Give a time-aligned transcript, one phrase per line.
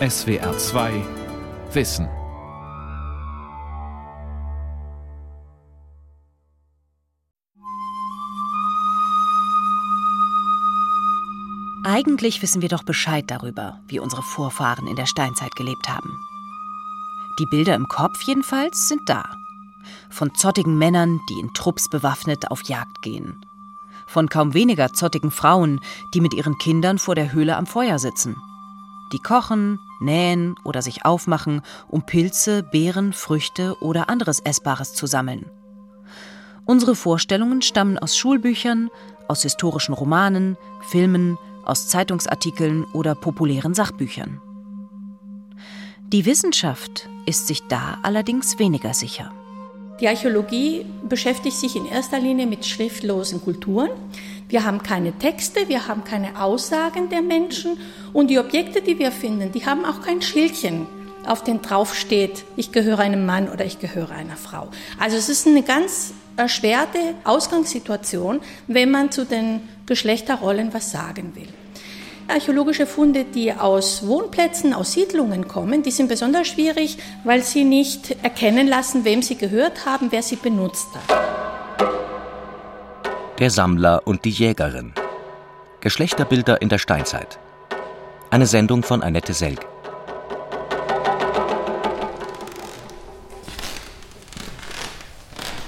[0.00, 1.04] SWR 2
[1.72, 2.08] Wissen.
[11.84, 16.18] Eigentlich wissen wir doch Bescheid darüber, wie unsere Vorfahren in der Steinzeit gelebt haben.
[17.38, 19.36] Die Bilder im Kopf jedenfalls sind da.
[20.10, 23.46] Von zottigen Männern, die in Trupps bewaffnet auf Jagd gehen.
[24.08, 25.78] Von kaum weniger zottigen Frauen,
[26.14, 28.34] die mit ihren Kindern vor der Höhle am Feuer sitzen.
[29.12, 35.50] Die kochen, nähen oder sich aufmachen, um Pilze, Beeren, Früchte oder anderes Essbares zu sammeln.
[36.64, 38.88] Unsere Vorstellungen stammen aus Schulbüchern,
[39.28, 44.40] aus historischen Romanen, Filmen, aus Zeitungsartikeln oder populären Sachbüchern.
[46.08, 49.32] Die Wissenschaft ist sich da allerdings weniger sicher.
[50.00, 53.90] Die Archäologie beschäftigt sich in erster Linie mit schriftlosen Kulturen.
[54.48, 57.78] Wir haben keine Texte, wir haben keine Aussagen der Menschen
[58.12, 60.86] und die Objekte, die wir finden, die haben auch kein Schildchen,
[61.26, 64.68] auf dem drauf steht, ich gehöre einem Mann oder ich gehöre einer Frau.
[64.98, 71.48] Also es ist eine ganz erschwerte Ausgangssituation, wenn man zu den Geschlechterrollen was sagen will.
[72.26, 78.16] Archäologische Funde, die aus Wohnplätzen, aus Siedlungen kommen, die sind besonders schwierig, weil sie nicht
[78.22, 81.53] erkennen lassen, wem sie gehört haben, wer sie benutzt hat.
[83.40, 84.92] Der Sammler und die Jägerin.
[85.80, 87.40] Geschlechterbilder in der Steinzeit.
[88.30, 89.66] Eine Sendung von Annette Selg.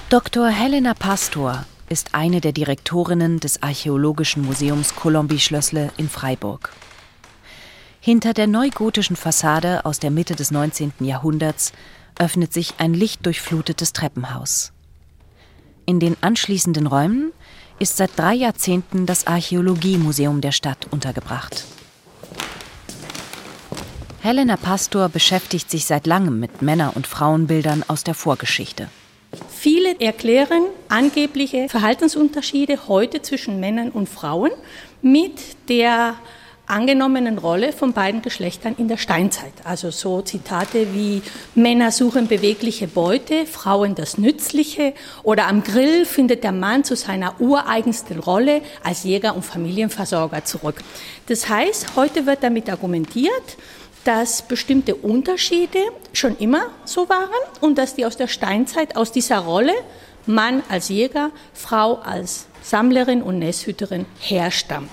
[0.09, 0.47] Dr.
[0.47, 6.71] Helena Pastor ist eine der Direktorinnen des Archäologischen Museums Colombi-Schlössle in Freiburg.
[7.99, 10.93] Hinter der neugotischen Fassade aus der Mitte des 19.
[11.01, 11.73] Jahrhunderts
[12.17, 14.71] öffnet sich ein lichtdurchflutetes Treppenhaus.
[15.85, 17.33] In den anschließenden Räumen
[17.79, 21.65] ist seit drei Jahrzehnten das Archäologiemuseum der Stadt untergebracht.
[24.21, 28.89] Helena Pastor beschäftigt sich seit langem mit Männer- und Frauenbildern aus der Vorgeschichte.
[29.49, 34.51] Viele erklären angebliche Verhaltensunterschiede heute zwischen Männern und Frauen
[35.01, 36.15] mit der
[36.67, 39.53] angenommenen Rolle von beiden Geschlechtern in der Steinzeit.
[39.63, 41.21] Also so Zitate wie
[41.55, 47.39] Männer suchen bewegliche Beute, Frauen das Nützliche oder am Grill findet der Mann zu seiner
[47.39, 50.75] ureigensten Rolle als Jäger und Familienversorger zurück.
[51.27, 53.57] Das heißt, heute wird damit argumentiert,
[54.03, 55.79] dass bestimmte Unterschiede
[56.13, 57.29] schon immer so waren
[57.61, 59.73] und dass die aus der Steinzeit, aus dieser Rolle,
[60.25, 64.91] Mann als Jäger, Frau als Sammlerin und Nesshüterin herstammt.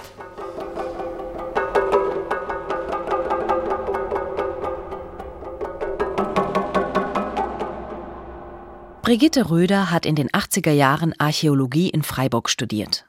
[9.04, 13.04] Brigitte Röder hat in den 80er Jahren Archäologie in Freiburg studiert.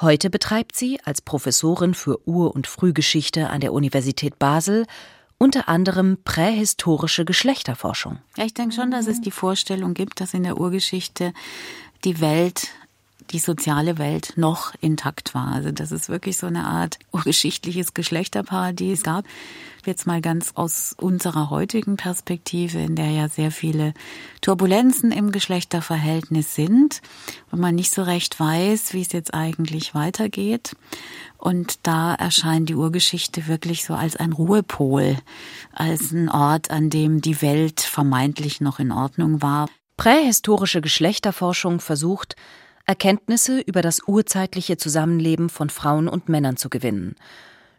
[0.00, 4.86] Heute betreibt sie als Professorin für Ur- und Frühgeschichte an der Universität Basel
[5.36, 8.18] unter anderem prähistorische Geschlechterforschung.
[8.36, 11.32] Ja, ich denke schon, dass es die Vorstellung gibt, dass in der Urgeschichte
[12.04, 12.68] die Welt
[13.30, 15.48] die soziale Welt noch intakt war.
[15.48, 19.24] Also dass es wirklich so eine Art urgeschichtliches Geschlechterparadies gab.
[19.86, 23.94] Jetzt mal ganz aus unserer heutigen Perspektive, in der ja sehr viele
[24.42, 27.00] Turbulenzen im Geschlechterverhältnis sind
[27.50, 30.76] und man nicht so recht weiß, wie es jetzt eigentlich weitergeht.
[31.38, 35.16] Und da erscheint die Urgeschichte wirklich so als ein Ruhepol,
[35.72, 39.68] als ein Ort, an dem die Welt vermeintlich noch in Ordnung war.
[39.96, 42.36] Prähistorische Geschlechterforschung versucht,
[42.90, 47.14] Erkenntnisse über das urzeitliche Zusammenleben von Frauen und Männern zu gewinnen,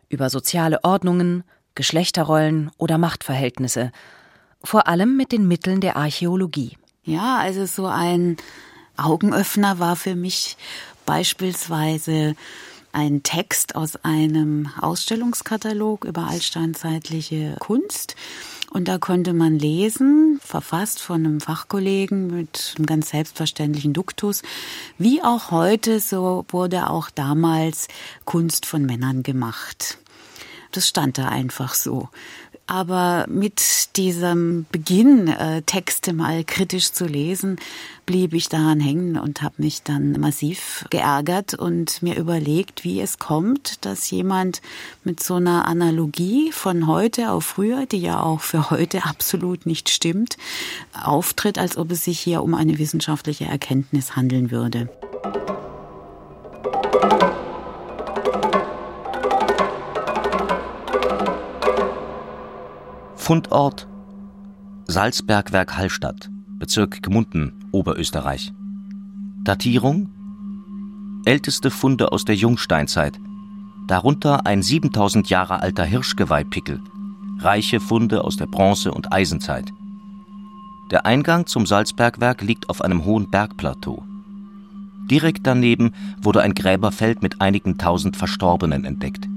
[0.08, 1.44] über soziale Ordnungen,
[1.76, 3.92] Geschlechterrollen oder Machtverhältnisse,
[4.64, 6.78] vor allem mit den Mitteln der Archäologie.
[7.04, 8.38] Ja, also so ein
[8.96, 10.56] Augenöffner war für mich
[11.06, 12.36] beispielsweise
[12.94, 18.16] ein Text aus einem Ausstellungskatalog über altsteinzeitliche Kunst.
[18.74, 24.44] Und da konnte man lesen, verfasst von einem Fachkollegen mit einem ganz selbstverständlichen Duktus,
[24.98, 27.90] wie auch heute, so wurde auch damals
[28.24, 29.98] Kunst von Männern gemacht.
[30.72, 32.08] Das stand da einfach so.
[32.72, 37.58] Aber mit diesem Beginn, äh, Texte mal kritisch zu lesen,
[38.06, 43.20] blieb ich daran hängen und habe mich dann massiv geärgert und mir überlegt, wie es
[43.20, 44.62] kommt, dass jemand
[45.04, 49.90] mit so einer Analogie von heute auf früher, die ja auch für heute absolut nicht
[49.90, 50.38] stimmt,
[50.94, 54.88] auftritt, als ob es sich hier um eine wissenschaftliche Erkenntnis handeln würde.
[63.32, 63.88] Fundort
[64.88, 66.30] Salzbergwerk Hallstatt,
[66.60, 68.52] Bezirk Gmunden, Oberösterreich.
[69.46, 70.10] Datierung
[71.24, 73.18] Älteste Funde aus der Jungsteinzeit,
[73.88, 76.82] darunter ein 7000 Jahre alter Hirschgeweihpickel,
[77.40, 79.72] reiche Funde aus der Bronze- und Eisenzeit.
[80.92, 84.04] Der Eingang zum Salzbergwerk liegt auf einem hohen Bergplateau.
[85.10, 89.31] Direkt daneben wurde ein Gräberfeld mit einigen tausend Verstorbenen entdeckt.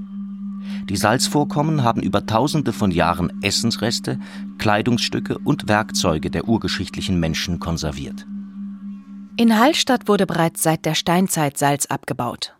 [0.85, 4.19] Die Salzvorkommen haben über tausende von Jahren Essensreste,
[4.57, 8.25] Kleidungsstücke und Werkzeuge der urgeschichtlichen Menschen konserviert.
[9.37, 12.53] In Hallstatt wurde bereits seit der Steinzeit Salz abgebaut.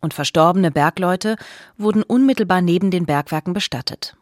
[0.00, 1.36] Und verstorbene Bergleute
[1.76, 4.16] wurden unmittelbar neben den Bergwerken bestattet.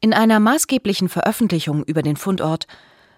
[0.00, 2.66] In einer maßgeblichen Veröffentlichung über den Fundort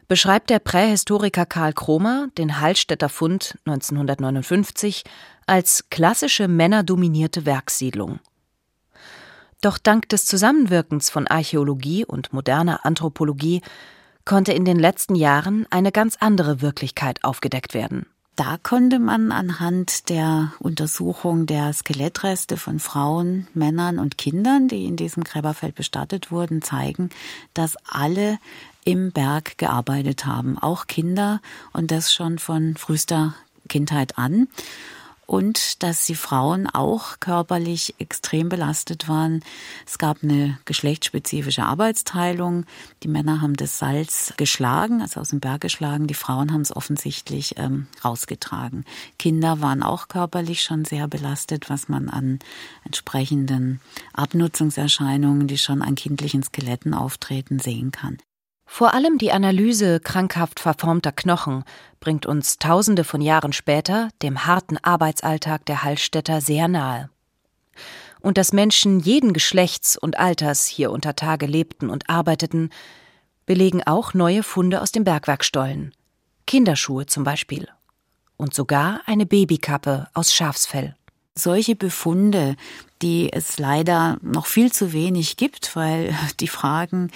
[0.06, 5.02] beschreibt der Prähistoriker Karl Kromer den Hallstätter Fund 1959
[5.46, 8.20] als klassische männerdominierte Werkssiedlung.
[9.66, 13.62] Doch dank des Zusammenwirkens von Archäologie und moderner Anthropologie
[14.24, 18.06] konnte in den letzten Jahren eine ganz andere Wirklichkeit aufgedeckt werden.
[18.36, 24.94] Da konnte man anhand der Untersuchung der Skelettreste von Frauen, Männern und Kindern, die in
[24.94, 27.10] diesem Gräberfeld bestattet wurden, zeigen,
[27.52, 28.38] dass alle
[28.84, 31.40] im Berg gearbeitet haben, auch Kinder
[31.72, 33.34] und das schon von frühester
[33.68, 34.46] Kindheit an
[35.26, 39.42] und dass die Frauen auch körperlich extrem belastet waren.
[39.86, 42.64] Es gab eine geschlechtsspezifische Arbeitsteilung.
[43.02, 46.06] Die Männer haben das Salz geschlagen, also aus dem Berg geschlagen.
[46.06, 48.84] Die Frauen haben es offensichtlich ähm, rausgetragen.
[49.18, 52.38] Kinder waren auch körperlich schon sehr belastet, was man an
[52.84, 53.80] entsprechenden
[54.12, 58.18] Abnutzungserscheinungen, die schon an kindlichen Skeletten auftreten, sehen kann.
[58.66, 61.64] Vor allem die Analyse krankhaft verformter Knochen
[62.00, 67.08] bringt uns Tausende von Jahren später dem harten Arbeitsalltag der Hallstätter sehr nahe.
[68.20, 72.70] Und dass Menschen jeden Geschlechts und Alters hier unter Tage lebten und arbeiteten,
[73.46, 75.94] belegen auch neue Funde aus dem Bergwerkstollen.
[76.46, 77.68] Kinderschuhe zum Beispiel.
[78.36, 80.96] Und sogar eine Babykappe aus Schafsfell.
[81.38, 82.56] Solche Befunde,
[83.02, 87.10] die es leider noch viel zu wenig gibt, weil die Fragen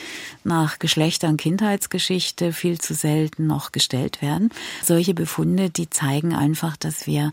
[0.44, 4.50] nach Geschlechter- und Kindheitsgeschichte viel zu selten noch gestellt werden.
[4.84, 7.32] Solche Befunde, die zeigen einfach, dass wir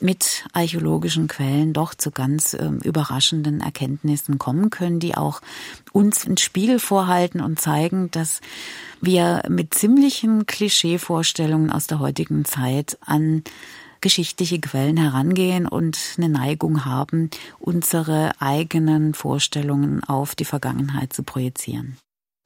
[0.00, 5.40] mit archäologischen Quellen doch zu ganz äh, überraschenden Erkenntnissen kommen können, die auch
[5.92, 8.40] uns einen Spiegel vorhalten und zeigen, dass
[9.00, 13.44] wir mit ziemlichen Klischeevorstellungen aus der heutigen Zeit an
[14.04, 21.96] geschichtliche Quellen herangehen und eine Neigung haben, unsere eigenen Vorstellungen auf die Vergangenheit zu projizieren.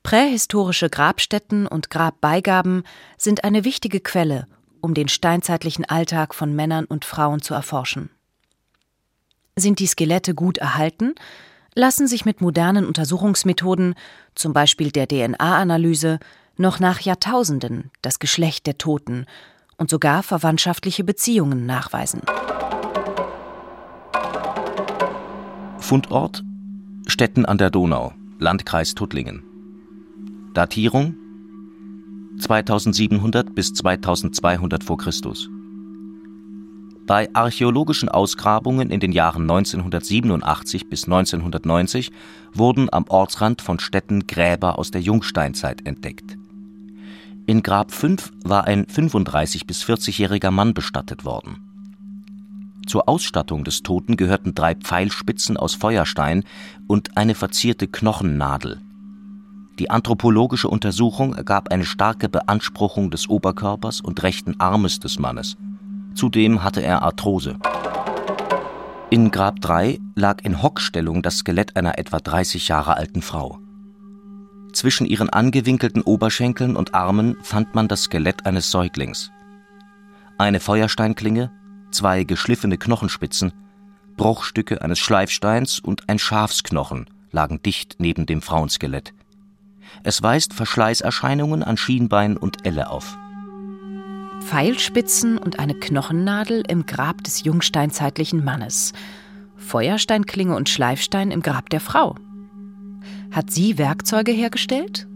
[0.04, 2.84] Prähistorische Grabstätten und Grabbeigaben
[3.16, 4.46] sind eine wichtige Quelle,
[4.80, 8.08] um den steinzeitlichen Alltag von Männern und Frauen zu erforschen.
[9.56, 11.16] Sind die Skelette gut erhalten,
[11.74, 13.96] lassen sich mit modernen Untersuchungsmethoden,
[14.36, 16.20] zum Beispiel der DNA-Analyse,
[16.56, 19.26] noch nach Jahrtausenden das Geschlecht der Toten
[19.78, 22.20] und sogar verwandtschaftliche Beziehungen nachweisen.
[25.78, 26.44] Fundort
[27.06, 29.42] Städten an der Donau, Landkreis Tuttlingen.
[30.52, 31.14] Datierung
[32.38, 34.96] 2700 bis 2200 v.
[34.96, 35.10] Chr.
[37.06, 42.12] Bei archäologischen Ausgrabungen in den Jahren 1987 bis 1990
[42.52, 46.36] wurden am Ortsrand von Städten Gräber aus der Jungsteinzeit entdeckt.
[47.48, 51.56] In Grab 5 war ein 35 bis 40-jähriger Mann bestattet worden.
[52.86, 56.44] Zur Ausstattung des Toten gehörten drei Pfeilspitzen aus Feuerstein
[56.88, 58.82] und eine verzierte Knochennadel.
[59.78, 65.56] Die anthropologische Untersuchung ergab eine starke Beanspruchung des Oberkörpers und rechten Armes des Mannes.
[66.12, 67.56] Zudem hatte er Arthrose.
[69.08, 73.58] In Grab 3 lag in Hockstellung das Skelett einer etwa 30 Jahre alten Frau.
[74.78, 79.32] Zwischen ihren angewinkelten Oberschenkeln und Armen fand man das Skelett eines Säuglings.
[80.38, 81.50] Eine Feuersteinklinge,
[81.90, 83.52] zwei geschliffene Knochenspitzen,
[84.16, 89.14] Bruchstücke eines Schleifsteins und ein Schafsknochen lagen dicht neben dem Frauenskelett.
[90.04, 93.18] Es weist Verschleißerscheinungen an Schienbein und Elle auf.
[94.42, 98.92] Pfeilspitzen und eine Knochennadel im Grab des jungsteinzeitlichen Mannes.
[99.56, 102.14] Feuersteinklinge und Schleifstein im Grab der Frau.
[103.30, 105.06] Hat sie Werkzeuge hergestellt?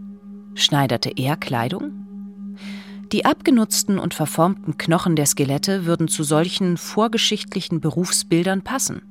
[0.55, 1.91] Schneiderte er Kleidung?
[3.11, 9.01] Die abgenutzten und verformten Knochen der Skelette würden zu solchen vorgeschichtlichen Berufsbildern passen.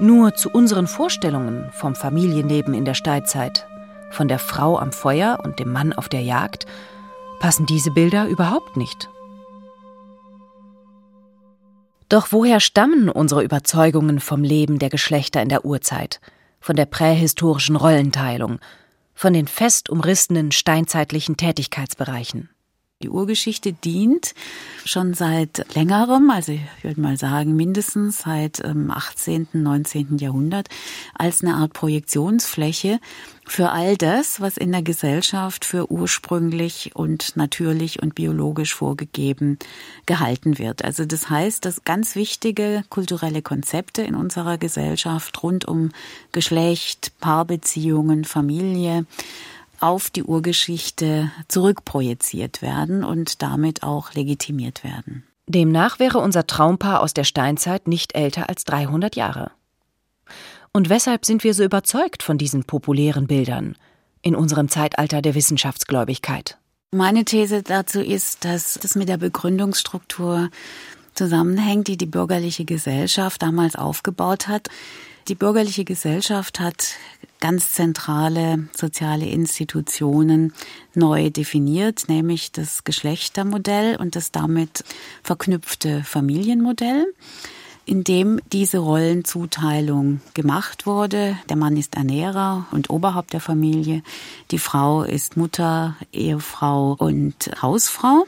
[0.00, 3.66] Nur zu unseren Vorstellungen vom Familienleben in der Steinzeit,
[4.10, 6.66] von der Frau am Feuer und dem Mann auf der Jagd,
[7.40, 9.08] passen diese Bilder überhaupt nicht.
[12.08, 16.20] Doch woher stammen unsere Überzeugungen vom Leben der Geschlechter in der Urzeit–
[16.60, 18.58] von der prähistorischen Rollenteilung,
[19.14, 22.50] von den fest umrissenen steinzeitlichen Tätigkeitsbereichen.
[23.02, 24.34] Die Urgeschichte dient
[24.86, 30.16] schon seit längerem, also ich würde mal sagen mindestens seit dem 18., 19.
[30.16, 30.68] Jahrhundert,
[31.12, 32.98] als eine Art Projektionsfläche
[33.46, 39.58] für all das, was in der Gesellschaft für ursprünglich und natürlich und biologisch vorgegeben
[40.04, 40.84] gehalten wird.
[40.84, 45.90] Also das heißt, dass ganz wichtige kulturelle Konzepte in unserer Gesellschaft rund um
[46.32, 49.06] Geschlecht, Paarbeziehungen, Familie,
[49.78, 55.22] auf die Urgeschichte zurückprojiziert werden und damit auch legitimiert werden.
[55.46, 59.52] Demnach wäre unser Traumpaar aus der Steinzeit nicht älter als 300 Jahre.
[60.76, 63.76] Und weshalb sind wir so überzeugt von diesen populären Bildern
[64.20, 66.58] in unserem Zeitalter der Wissenschaftsgläubigkeit?
[66.90, 70.50] Meine These dazu ist, dass das mit der Begründungsstruktur
[71.14, 74.68] zusammenhängt, die die bürgerliche Gesellschaft damals aufgebaut hat.
[75.28, 76.88] Die bürgerliche Gesellschaft hat
[77.40, 80.52] ganz zentrale soziale Institutionen
[80.94, 84.84] neu definiert, nämlich das Geschlechtermodell und das damit
[85.22, 87.06] verknüpfte Familienmodell
[87.86, 91.38] in dem diese Rollenzuteilung gemacht wurde.
[91.48, 94.02] Der Mann ist Ernährer und Oberhaupt der Familie,
[94.50, 98.26] die Frau ist Mutter, Ehefrau und Hausfrau.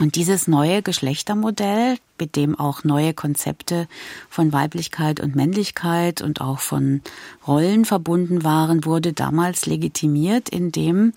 [0.00, 3.86] Und dieses neue Geschlechtermodell, mit dem auch neue Konzepte
[4.28, 7.00] von Weiblichkeit und Männlichkeit und auch von
[7.46, 11.12] Rollen verbunden waren, wurde damals legitimiert, indem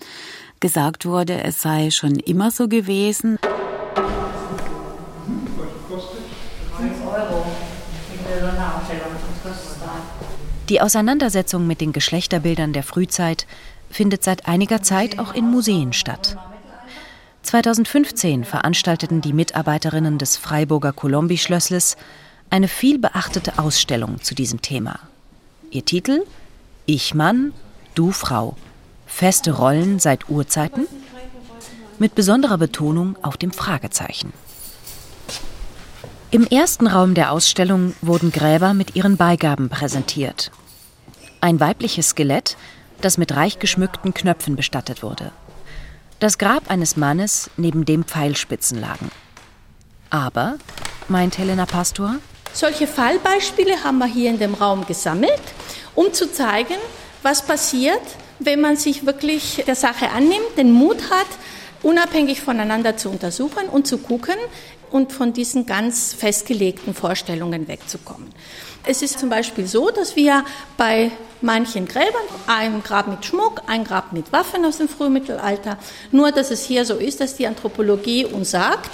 [0.60, 3.38] gesagt wurde, es sei schon immer so gewesen.
[10.68, 13.46] Die Auseinandersetzung mit den Geschlechterbildern der Frühzeit
[13.90, 16.36] findet seit einiger Zeit auch in Museen statt.
[17.42, 21.96] 2015 veranstalteten die Mitarbeiterinnen des Freiburger Colombi-Schlössles
[22.50, 25.00] eine vielbeachtete Ausstellung zu diesem Thema.
[25.70, 26.24] Ihr Titel
[26.86, 27.52] Ich Mann,
[27.94, 28.56] du Frau.
[29.06, 30.86] Feste Rollen seit Urzeiten?
[31.98, 34.32] Mit besonderer Betonung auf dem Fragezeichen.
[36.30, 40.50] Im ersten Raum der Ausstellung wurden Gräber mit ihren Beigaben präsentiert.
[41.40, 42.56] Ein weibliches Skelett,
[43.00, 45.32] das mit reich geschmückten Knöpfen bestattet wurde
[46.20, 49.10] das Grab eines Mannes, neben dem Pfeilspitzen lagen.
[50.10, 50.58] Aber,
[51.08, 52.16] meint Helena Pastor,
[52.52, 55.40] solche Fallbeispiele haben wir hier in dem Raum gesammelt,
[55.94, 56.76] um zu zeigen,
[57.22, 58.02] was passiert,
[58.38, 61.26] wenn man sich wirklich der Sache annimmt, den Mut hat,
[61.82, 64.36] unabhängig voneinander zu untersuchen und zu gucken
[64.90, 68.28] und von diesen ganz festgelegten Vorstellungen wegzukommen.
[68.84, 70.44] Es ist zum Beispiel so, dass wir
[70.76, 71.10] bei
[71.42, 75.78] manchen Gräbern ein Grab mit Schmuck, ein Grab mit Waffen aus dem Frühmittelalter,
[76.12, 78.90] nur dass es hier so ist, dass die Anthropologie uns sagt,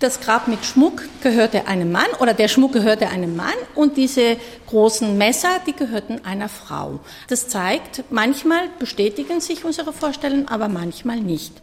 [0.00, 4.36] das Grab mit Schmuck gehörte einem Mann oder der Schmuck gehörte einem Mann und diese
[4.68, 7.00] großen Messer, die gehörten einer Frau.
[7.28, 11.62] Das zeigt, manchmal bestätigen sich unsere Vorstellungen, aber manchmal nicht.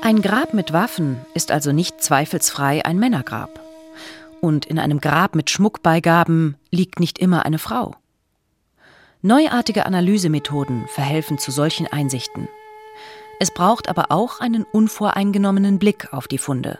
[0.00, 3.60] Ein Grab mit Waffen ist also nicht zweifelsfrei ein Männergrab.
[4.40, 7.96] Und in einem Grab mit Schmuckbeigaben liegt nicht immer eine Frau.
[9.22, 12.48] Neuartige Analysemethoden verhelfen zu solchen Einsichten.
[13.40, 16.78] Es braucht aber auch einen unvoreingenommenen Blick auf die Funde.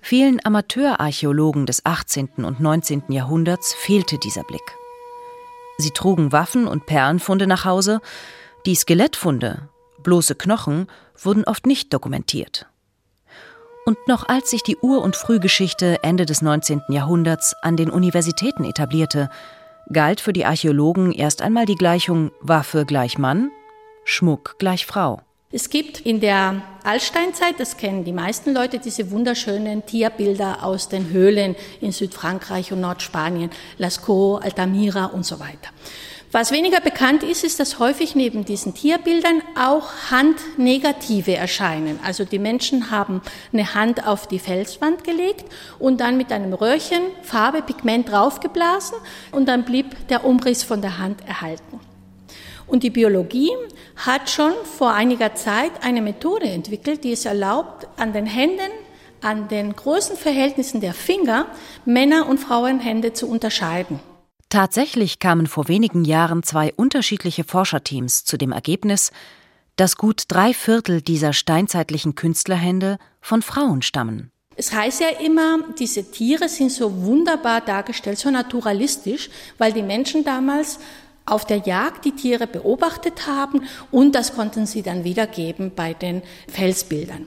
[0.00, 2.30] Vielen Amateurarchäologen des 18.
[2.38, 3.04] und 19.
[3.08, 4.76] Jahrhunderts fehlte dieser Blick.
[5.76, 8.00] Sie trugen Waffen und Perlenfunde nach Hause,
[8.64, 9.68] die Skelettfunde,
[10.06, 10.86] bloße Knochen,
[11.20, 12.66] wurden oft nicht dokumentiert.
[13.84, 16.82] Und noch als sich die Ur- und Frühgeschichte Ende des 19.
[16.88, 19.28] Jahrhunderts an den Universitäten etablierte,
[19.92, 23.50] galt für die Archäologen erst einmal die Gleichung Waffe gleich Mann,
[24.04, 25.20] Schmuck gleich Frau.
[25.52, 31.10] Es gibt in der Altsteinzeit, das kennen die meisten Leute, diese wunderschönen Tierbilder aus den
[31.10, 35.70] Höhlen in Südfrankreich und Nordspanien, Lascaux, Altamira und so weiter.
[36.32, 42.00] Was weniger bekannt ist, ist, dass häufig neben diesen Tierbildern auch Handnegative erscheinen.
[42.04, 45.44] Also die Menschen haben eine Hand auf die Felswand gelegt
[45.78, 48.98] und dann mit einem Röhrchen Farbe, Pigment draufgeblasen
[49.30, 51.80] und dann blieb der Umriss von der Hand erhalten.
[52.66, 53.52] Und die Biologie
[53.94, 58.72] hat schon vor einiger Zeit eine Methode entwickelt, die es erlaubt, an den Händen,
[59.22, 61.46] an den Größenverhältnissen der Finger
[61.84, 64.00] Männer- und Frauenhände zu unterscheiden.
[64.48, 69.10] Tatsächlich kamen vor wenigen Jahren zwei unterschiedliche Forscherteams zu dem Ergebnis,
[69.74, 74.30] dass gut drei Viertel dieser steinzeitlichen Künstlerhände von Frauen stammen.
[74.54, 80.24] Es heißt ja immer, diese Tiere sind so wunderbar dargestellt, so naturalistisch, weil die Menschen
[80.24, 80.78] damals
[81.26, 86.22] auf der Jagd die Tiere beobachtet haben und das konnten sie dann wiedergeben bei den
[86.48, 87.26] Felsbildern.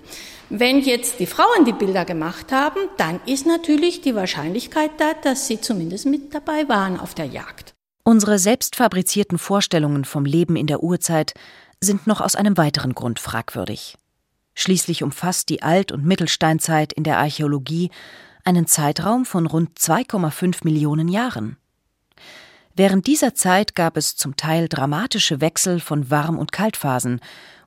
[0.52, 5.46] Wenn jetzt die Frauen die Bilder gemacht haben, dann ist natürlich die Wahrscheinlichkeit da, dass
[5.46, 7.76] sie zumindest mit dabei waren auf der Jagd.
[8.04, 11.36] Unsere selbstfabrizierten Vorstellungen vom Leben in der Urzeit
[11.80, 13.96] sind noch aus einem weiteren Grund fragwürdig.
[14.56, 17.92] Schließlich umfasst die Alt- und Mittelsteinzeit in der Archäologie
[18.44, 21.58] einen Zeitraum von rund 2,5 Millionen Jahren.
[22.76, 27.20] Während dieser Zeit gab es zum Teil dramatische Wechsel von Warm- und Kaltphasen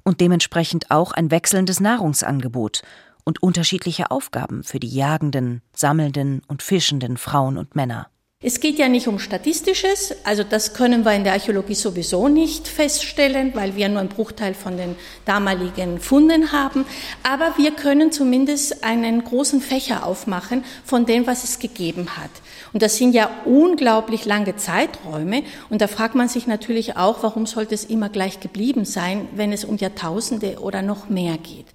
[0.04, 2.82] und dementsprechend auch ein wechselndes Nahrungsangebot
[3.25, 8.09] und unterschiedliche Aufgaben für die jagenden, sammelnden und fischenden Frauen und Männer.
[8.44, 12.66] Es geht ja nicht um Statistisches, also das können wir in der Archäologie sowieso nicht
[12.66, 16.85] feststellen, weil wir nur einen Bruchteil von den damaligen Funden haben.
[17.23, 22.30] Aber wir können zumindest einen großen Fächer aufmachen von dem, was es gegeben hat.
[22.73, 25.43] Und das sind ja unglaublich lange Zeiträume.
[25.69, 29.52] Und da fragt man sich natürlich auch, warum sollte es immer gleich geblieben sein, wenn
[29.52, 31.67] es um Jahrtausende oder noch mehr geht.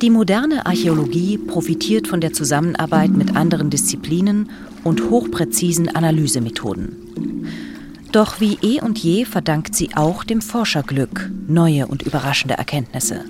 [0.00, 4.48] Die moderne Archäologie profitiert von der Zusammenarbeit mit anderen Disziplinen
[4.84, 7.08] und hochpräzisen Analysemethoden.
[8.12, 13.24] Doch wie eh und je verdankt sie auch dem Forscherglück neue und überraschende Erkenntnisse.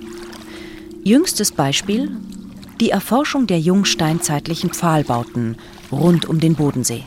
[1.03, 2.11] Jüngstes Beispiel
[2.79, 5.57] die Erforschung der jungsteinzeitlichen Pfahlbauten
[5.91, 7.03] rund um den Bodensee.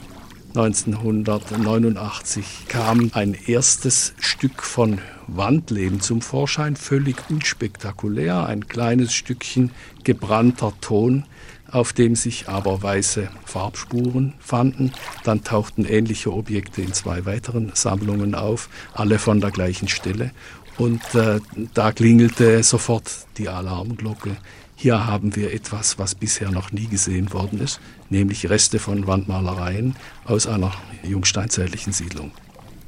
[0.55, 9.71] 1989 kam ein erstes Stück von Wandleben zum Vorschein, völlig unspektakulär, ein kleines Stückchen
[10.05, 11.25] gebrannter Ton,
[11.73, 14.93] auf dem sich aber weiße Farbspuren fanden.
[15.25, 20.31] Dann tauchten ähnliche Objekte in zwei weiteren Sammlungen auf, alle von der gleichen Stelle.
[20.79, 21.41] Und äh,
[21.75, 24.37] da klingelte sofort die Alarmglocke.
[24.77, 29.97] Hier haben wir etwas, was bisher noch nie gesehen worden ist, nämlich Reste von Wandmalereien
[30.25, 32.33] aus einer jungsteinzeitlichen Siedlung.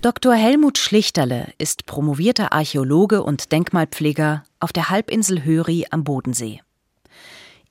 [0.02, 0.34] Dr.
[0.34, 6.60] Helmut Schlichterle ist promovierter Archäologe und Denkmalpfleger auf der Halbinsel Höri am Bodensee.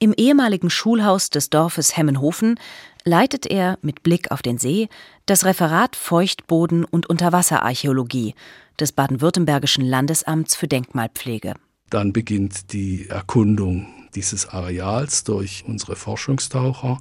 [0.03, 2.59] Im ehemaligen Schulhaus des Dorfes Hemmenhofen
[3.05, 4.89] leitet er mit Blick auf den See
[5.25, 8.35] das Referat Feuchtboden und Unterwasserarchäologie
[8.77, 11.53] des baden-württembergischen Landesamts für Denkmalpflege.
[11.89, 16.99] Dann beginnt die Erkundung dieses Areals durch unsere Forschungstaucher,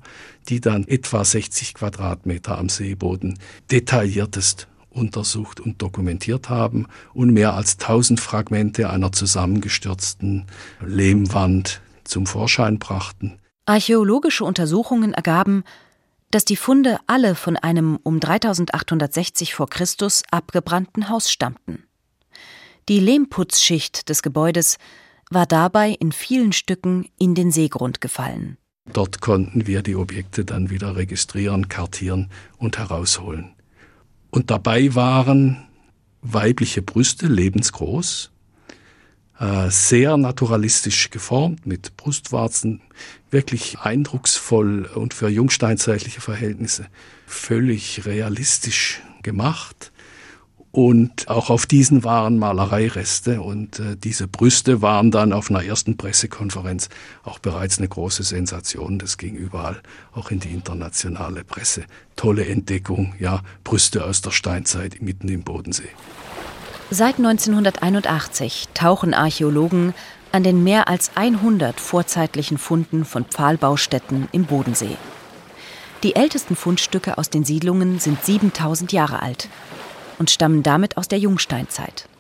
[0.49, 3.37] die dann etwa 60 Quadratmeter am Seeboden
[3.73, 10.47] detailliertest untersucht und dokumentiert haben und mehr als 1000 Fragmente einer zusammengestürzten
[10.87, 13.39] Lehmwand zum Vorschein brachten.
[13.67, 15.65] Archäologische Untersuchungen ergaben,
[16.31, 21.85] dass die Funde alle von einem um 3860 vor Christus abgebrannten Haus stammten.
[22.89, 24.79] Die Lehmputzschicht des Gebäudes
[25.31, 28.57] war dabei in vielen Stücken in den Seegrund gefallen.
[28.93, 33.55] Dort konnten wir die Objekte dann wieder registrieren, kartieren und herausholen.
[34.31, 35.69] Und dabei waren
[36.23, 38.32] weibliche Brüste lebensgroß,
[39.43, 42.81] äh, sehr naturalistisch geformt, mit Brustwarzen,
[43.33, 46.87] wirklich eindrucksvoll und für jungsteinzeitliche Verhältnisse
[47.27, 49.91] völlig realistisch gemacht.
[50.71, 55.97] Und auch auf diesen waren Malereireste und äh, diese Brüste waren dann auf einer ersten
[55.97, 56.89] Pressekonferenz
[57.25, 59.01] auch bereits eine große Sensation.
[59.01, 61.85] Das ging überall, auch in die internationale Presse.
[62.15, 65.91] Tolle Entdeckung, ja, Brüste aus der Steinzeit mitten im Bodensee.
[66.95, 69.95] Seit 1981 tauchen Archäologen
[70.31, 74.99] an den mehr als 100 vorzeitlichen Funden von Pfahlbaustätten im Bodensee.
[76.03, 79.49] Die ältesten Fundstücke aus den Siedlungen sind 7000 Jahre alt
[80.19, 82.11] und stammen damit aus der Jungsteinzeit.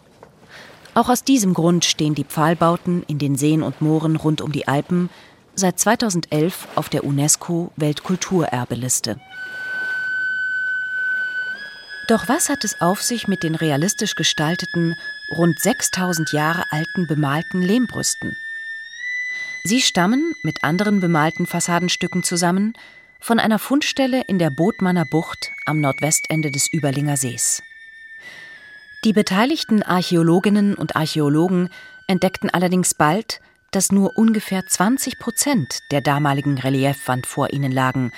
[0.94, 4.68] Auch aus diesem Grund stehen die Pfahlbauten in den Seen und Mooren rund um die
[4.68, 5.10] Alpen
[5.54, 9.20] seit 2011 auf der UNESCO Weltkulturerbeliste.
[12.12, 14.96] Doch was hat es auf sich mit den realistisch gestalteten,
[15.30, 18.36] rund 6000 Jahre alten bemalten Lehmbrüsten?
[19.64, 22.74] Sie stammen, mit anderen bemalten Fassadenstücken zusammen,
[23.18, 27.62] von einer Fundstelle in der Bodmanner Bucht am Nordwestende des Überlinger Sees.
[29.04, 31.70] Die beteiligten Archäologinnen und Archäologen
[32.08, 38.12] entdeckten allerdings bald, dass nur ungefähr 20 Prozent der damaligen Reliefwand vor ihnen lagen,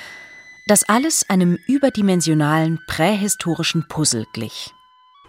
[0.66, 4.72] dass alles einem überdimensionalen prähistorischen Puzzle glich.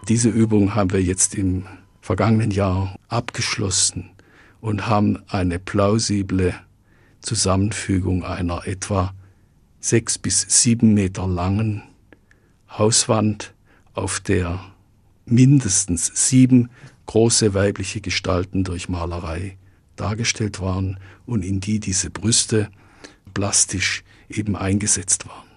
[0.08, 1.66] Diese Übung haben wir jetzt im
[2.00, 4.10] vergangenen Jahr abgeschlossen
[4.60, 6.54] und haben eine plausible
[7.20, 9.12] Zusammenfügung einer etwa
[9.80, 11.82] sechs bis sieben Meter langen
[12.68, 13.52] Hauswand,
[13.94, 14.60] auf der
[15.24, 16.70] mindestens sieben
[17.06, 19.56] große weibliche Gestalten durch Malerei
[19.96, 22.68] dargestellt waren und in die diese Brüste
[23.32, 25.48] plastisch eben eingesetzt waren.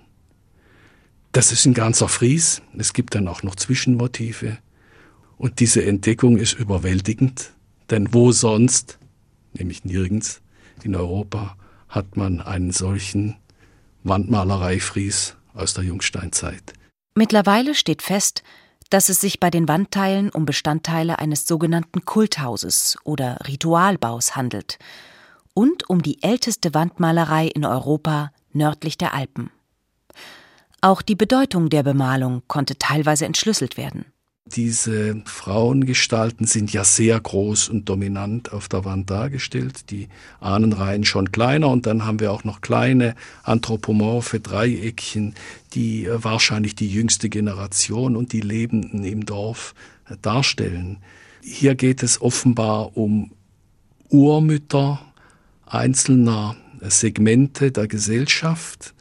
[1.31, 2.61] Das ist ein ganzer Fries.
[2.77, 4.57] Es gibt dann auch noch Zwischenmotive.
[5.37, 7.53] Und diese Entdeckung ist überwältigend,
[7.89, 8.97] denn wo sonst,
[9.53, 10.41] nämlich nirgends
[10.83, 11.55] in Europa,
[11.87, 13.35] hat man einen solchen
[14.03, 16.73] Wandmalereifries aus der Jungsteinzeit.
[17.15, 18.43] Mittlerweile steht fest,
[18.89, 24.79] dass es sich bei den Wandteilen um Bestandteile eines sogenannten Kulthauses oder Ritualbaus handelt
[25.53, 29.51] und um die älteste Wandmalerei in Europa nördlich der Alpen.
[30.81, 34.05] Auch die Bedeutung der Bemalung konnte teilweise entschlüsselt werden.
[34.55, 39.91] Diese Frauengestalten sind ja sehr groß und dominant auf der Wand dargestellt.
[39.91, 40.07] Die
[40.39, 45.35] Ahnenreihen schon kleiner und dann haben wir auch noch kleine anthropomorphe Dreieckchen,
[45.73, 49.75] die äh, wahrscheinlich die jüngste Generation und die Lebenden im Dorf
[50.09, 50.97] äh, darstellen.
[51.43, 53.31] Hier geht es offenbar um
[54.09, 54.99] Urmütter
[55.67, 58.93] einzelner Segmente der Gesellschaft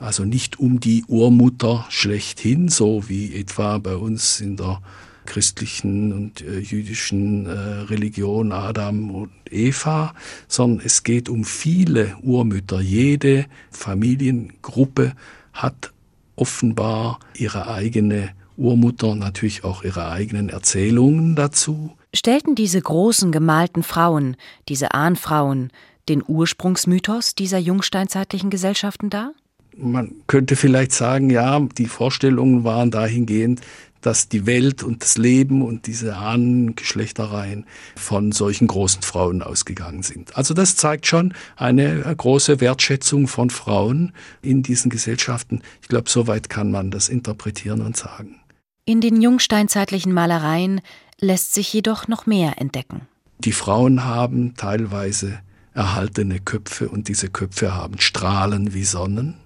[0.00, 4.80] also nicht um die Urmutter schlechthin, so wie etwa bei uns in der
[5.26, 10.14] christlichen und äh, jüdischen äh, Religion Adam und Eva,
[10.48, 12.80] sondern es geht um viele Urmütter.
[12.80, 15.12] Jede Familiengruppe
[15.52, 15.92] hat
[16.34, 21.92] offenbar ihre eigene Urmutter, natürlich auch ihre eigenen Erzählungen dazu.
[22.14, 24.36] Stellten diese großen gemalten Frauen,
[24.68, 25.70] diese Ahnfrauen,
[26.08, 29.32] den Ursprungsmythos dieser jungsteinzeitlichen Gesellschaften dar?
[29.76, 33.60] man könnte vielleicht sagen, ja, die Vorstellungen waren dahingehend,
[34.00, 40.36] dass die Welt und das Leben und diese Ahnengeschlechtereien von solchen großen Frauen ausgegangen sind.
[40.36, 45.60] Also das zeigt schon eine große Wertschätzung von Frauen in diesen Gesellschaften.
[45.82, 48.40] Ich glaube, soweit kann man das interpretieren und sagen.
[48.86, 50.80] In den jungsteinzeitlichen Malereien
[51.20, 53.02] lässt sich jedoch noch mehr entdecken.
[53.38, 55.40] Die Frauen haben teilweise
[55.74, 59.36] erhaltene Köpfe und diese Köpfe haben Strahlen wie Sonnen.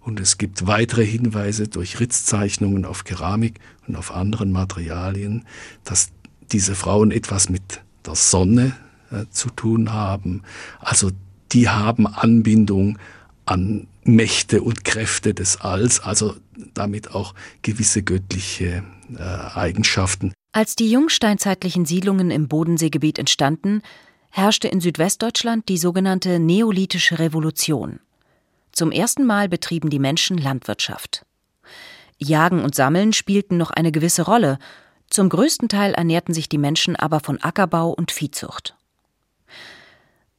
[0.00, 5.46] Und es gibt weitere Hinweise durch Ritzzeichnungen auf Keramik und auf anderen Materialien,
[5.82, 6.10] dass
[6.52, 8.76] diese Frauen etwas mit der Sonne
[9.10, 10.42] äh, zu tun haben.
[10.78, 11.10] Also
[11.52, 12.98] die haben Anbindung
[13.46, 16.36] an Mächte und Kräfte des Alls, also
[16.74, 18.84] damit auch gewisse göttliche
[19.16, 20.32] äh, Eigenschaften.
[20.52, 23.82] Als die jungsteinzeitlichen Siedlungen im Bodenseegebiet entstanden,
[24.36, 28.00] herrschte in Südwestdeutschland die sogenannte Neolithische Revolution.
[28.72, 31.24] Zum ersten Mal betrieben die Menschen Landwirtschaft.
[32.18, 34.58] Jagen und Sammeln spielten noch eine gewisse Rolle,
[35.08, 38.74] zum größten Teil ernährten sich die Menschen aber von Ackerbau und Viehzucht.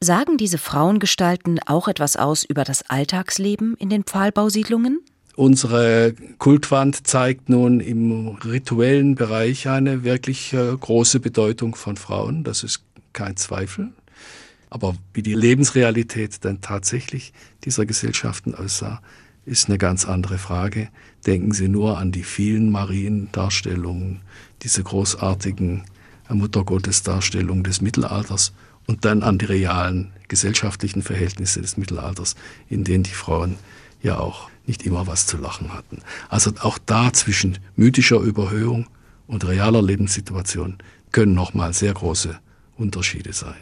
[0.02, 5.00] Sagen diese Frauengestalten auch etwas aus über das Alltagsleben in den Pfahlbausiedlungen?
[5.38, 12.64] Unsere Kultwand zeigt nun im rituellen Bereich eine wirklich äh, große Bedeutung von Frauen, das
[12.64, 12.84] ist
[13.16, 13.92] kein Zweifel.
[14.70, 19.02] Aber wie die Lebensrealität dann tatsächlich dieser Gesellschaften aussah,
[19.46, 20.90] ist eine ganz andere Frage.
[21.26, 24.22] Denken Sie nur an die vielen Mariendarstellungen,
[24.64, 25.84] diese großartigen
[26.30, 28.54] Muttergottesdarstellungen des Mittelalters
[28.88, 32.36] und dann an die realen gesellschaftlichen Verhältnisse des Mittelalters,
[32.68, 33.56] in denen die Frauen
[34.02, 36.00] ja auch nicht immer was zu lachen hatten.
[36.30, 38.88] Also auch da zwischen mythischer Überhöhung
[39.28, 40.78] und realer Lebenssituation
[41.12, 42.40] können nochmal sehr große
[42.78, 43.62] Unterschiede sein.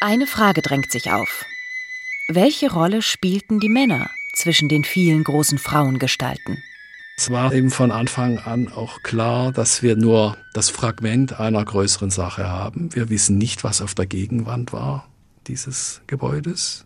[0.00, 1.44] Eine Frage drängt sich auf.
[2.28, 6.62] Welche Rolle spielten die Männer zwischen den vielen großen Frauengestalten?
[7.16, 12.10] Es war eben von Anfang an auch klar, dass wir nur das Fragment einer größeren
[12.10, 12.94] Sache haben.
[12.94, 15.08] Wir wissen nicht, was auf der Gegenwand war
[15.46, 16.84] dieses Gebäudes.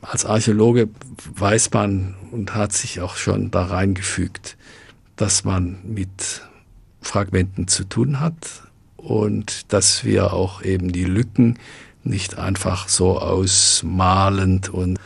[0.00, 0.88] Als Archäologe
[1.34, 4.56] weiß man und hat sich auch schon da reingefügt,
[5.16, 6.42] dass man mit
[7.00, 8.65] Fragmenten zu tun hat,
[8.96, 11.58] und dass wir auch eben die Lücken
[12.04, 14.98] nicht einfach so ausmalend und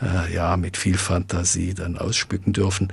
[0.00, 2.92] äh, ja mit viel Fantasie dann ausspücken dürfen.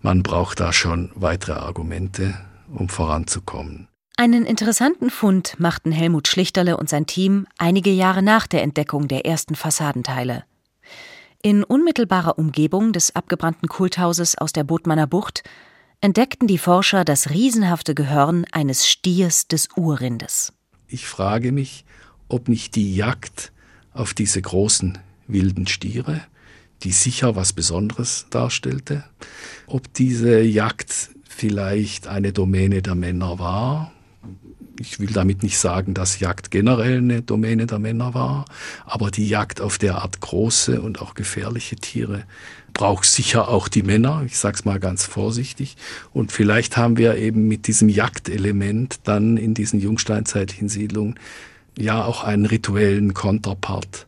[0.00, 2.34] Man braucht da schon weitere Argumente,
[2.72, 3.88] um voranzukommen.
[4.16, 9.26] Einen interessanten Fund machten Helmut Schlichterle und sein Team einige Jahre nach der Entdeckung der
[9.26, 10.44] ersten Fassadenteile.
[11.40, 15.44] In unmittelbarer Umgebung des abgebrannten Kulthauses aus der Bodmanner Bucht
[16.00, 20.52] entdeckten die Forscher das riesenhafte Gehörn eines Stiers des Urrindes.
[20.86, 21.84] Ich frage mich,
[22.28, 23.52] ob nicht die Jagd
[23.92, 26.22] auf diese großen wilden Stiere,
[26.82, 29.04] die sicher was Besonderes darstellte,
[29.66, 33.92] ob diese Jagd vielleicht eine Domäne der Männer war,
[34.78, 38.44] ich will damit nicht sagen, dass Jagd generell eine Domäne der Männer war,
[38.84, 42.24] aber die Jagd auf derart große und auch gefährliche Tiere
[42.74, 45.76] braucht sicher auch die Männer, ich sag's mal ganz vorsichtig.
[46.12, 51.18] Und vielleicht haben wir eben mit diesem Jagdelement dann in diesen jungsteinzeitlichen Siedlungen
[51.76, 54.06] ja auch einen rituellen Konterpart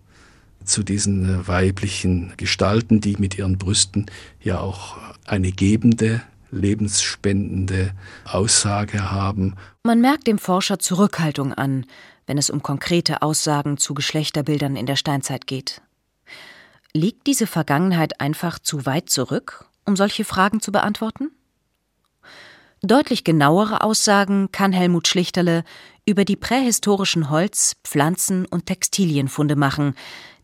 [0.65, 4.07] zu diesen äh, weiblichen Gestalten, die mit ihren Brüsten
[4.43, 7.93] ja auch eine gebende lebensspendende
[8.25, 9.57] Aussage haben.
[9.83, 11.87] Man merkt dem Forscher Zurückhaltung an,
[12.27, 15.83] wenn es um konkrete Aussagen zu Geschlechterbildern in der Steinzeit geht.
[16.93, 21.31] Liegt diese Vergangenheit einfach zu weit zurück um solche Fragen zu beantworten?
[22.83, 25.65] Deutlich genauere Aussagen kann Helmut Schlichterle
[26.07, 29.95] über die prähistorischen Holz-, Pflanzen- und Textilienfunde machen,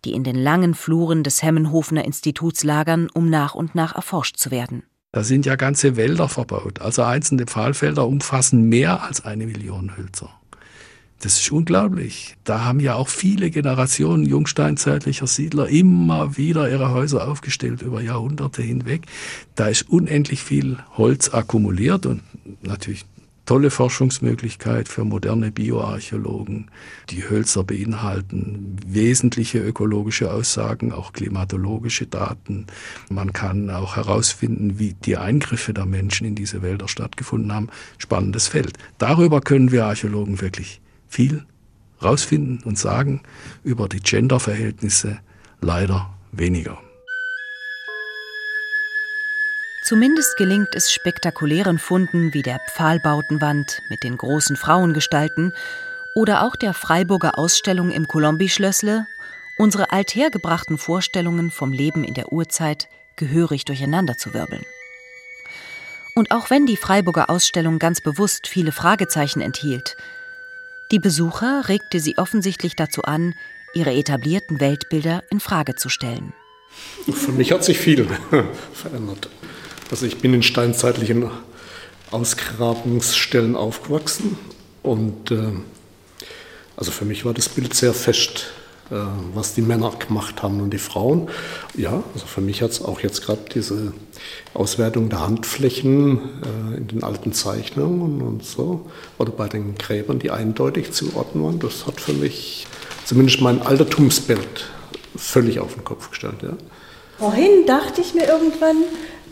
[0.05, 4.51] die in den langen Fluren des Hemmenhofener Instituts lagern, um nach und nach erforscht zu
[4.51, 4.83] werden.
[5.17, 6.83] Da sind ja ganze Wälder verbaut.
[6.83, 10.29] Also einzelne Pfahlfelder umfassen mehr als eine Million Hölzer.
[11.23, 12.37] Das ist unglaublich.
[12.45, 18.61] Da haben ja auch viele Generationen jungsteinzeitlicher Siedler immer wieder ihre Häuser aufgestellt über Jahrhunderte
[18.61, 19.07] hinweg.
[19.55, 22.21] Da ist unendlich viel Holz akkumuliert und
[22.61, 23.07] natürlich
[23.47, 26.71] tolle Forschungsmöglichkeit für moderne Bioarchäologen.
[27.11, 32.67] Die Hölzer beinhalten wesentliche ökologische Aussagen, auch klimatologische Daten.
[33.09, 37.69] Man kann auch herausfinden, wie die Eingriffe der Menschen in diese Wälder stattgefunden haben.
[37.99, 38.77] Spannendes Feld.
[38.99, 41.45] Darüber können wir Archäologen wirklich viel
[42.03, 43.23] rausfinden und sagen,
[43.65, 45.19] über die Genderverhältnisse
[45.61, 46.79] leider weniger.
[49.87, 55.53] Zumindest gelingt es spektakulären Funden wie der Pfahlbautenwand mit den großen Frauengestalten
[56.16, 59.07] oder auch der Freiburger Ausstellung im Colombi-Schlössle,
[59.59, 64.66] unsere althergebrachten Vorstellungen vom Leben in der Urzeit gehörig durcheinander zu wirbeln.
[66.16, 69.96] Und auch wenn die Freiburger Ausstellung ganz bewusst viele Fragezeichen enthielt,
[70.90, 73.37] die Besucher regte sie offensichtlich dazu an,
[73.72, 76.33] ihre etablierten Weltbilder in Frage zu stellen.
[77.09, 78.09] Für mich hat sich viel
[78.72, 79.29] verändert.
[79.90, 81.31] Also ich bin in steinzeitlichen
[82.11, 84.37] Ausgrabungsstellen aufgewachsen
[84.83, 85.53] und äh,
[86.77, 88.46] also für mich war das Bild sehr fest,
[88.90, 88.94] äh,
[89.35, 91.29] was die Männer gemacht haben und die Frauen.
[91.77, 93.92] Ja, also für mich hat es auch jetzt gerade diese
[94.55, 100.31] Auswertung der Handflächen äh, in den alten Zeichnungen und so oder bei den Gräbern, die
[100.31, 102.66] eindeutig zuordnen waren, das hat für mich
[103.05, 104.66] zumindest mein Altertumsbild
[105.16, 106.42] völlig auf den Kopf gestellt.
[106.42, 106.55] Ja.
[107.18, 108.77] Vorhin dachte ich mir irgendwann,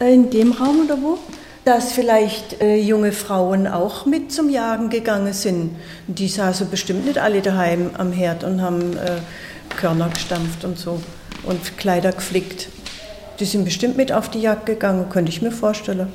[0.01, 1.19] in dem Raum oder wo,
[1.65, 5.77] dass vielleicht äh, junge Frauen auch mit zum Jagen gegangen sind.
[6.07, 9.19] Die saßen bestimmt nicht alle daheim am Herd und haben äh,
[9.77, 11.01] Körner gestampft und so
[11.45, 12.69] und Kleider geflickt.
[13.41, 16.09] Die sind bestimmt mit auf die Jagd gegangen, könnte ich mir vorstellen.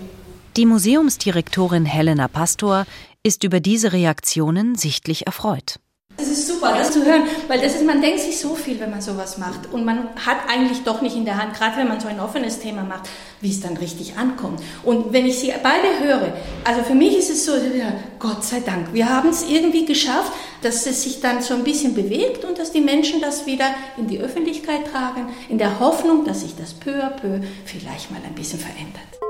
[0.56, 2.86] Die Museumsdirektorin Helena Pastor
[3.24, 5.80] ist über diese Reaktionen sichtlich erfreut.
[6.22, 8.90] Es ist super, das zu hören, weil das ist, man denkt sich so viel, wenn
[8.90, 9.72] man sowas macht.
[9.72, 12.60] Und man hat eigentlich doch nicht in der Hand, gerade wenn man so ein offenes
[12.60, 13.10] Thema macht,
[13.42, 14.62] wie es dann richtig ankommt.
[14.84, 16.34] Und wenn ich sie beide höre,
[16.66, 17.54] also für mich ist es so,
[18.20, 21.94] Gott sei Dank, wir haben es irgendwie geschafft, dass es sich dann so ein bisschen
[21.94, 26.42] bewegt und dass die Menschen das wieder in die Öffentlichkeit tragen, in der Hoffnung, dass
[26.42, 29.29] sich das peu à peu vielleicht mal ein bisschen verändert.